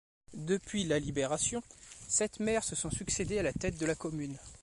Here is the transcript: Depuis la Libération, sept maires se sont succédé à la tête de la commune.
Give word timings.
Depuis 0.47 0.83
la 0.83 0.97
Libération, 0.97 1.61
sept 2.07 2.39
maires 2.39 2.63
se 2.63 2.75
sont 2.75 2.89
succédé 2.89 3.37
à 3.37 3.43
la 3.43 3.53
tête 3.53 3.77
de 3.77 3.85
la 3.85 3.93
commune. 3.93 4.35